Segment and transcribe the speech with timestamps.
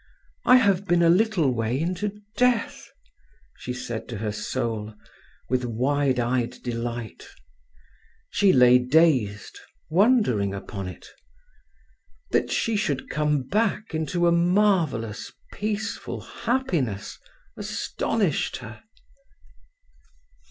[0.45, 2.89] I have been a little way into death!"
[3.55, 4.95] she said to her soul,
[5.47, 7.27] with wide eyed delight.
[8.31, 9.59] She lay dazed,
[9.91, 11.05] wondering upon it.
[12.31, 17.19] That she should come back into a marvellous, peaceful happiness
[17.55, 18.81] astonished her.